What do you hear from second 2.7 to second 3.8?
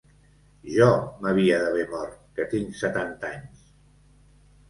setanta anys.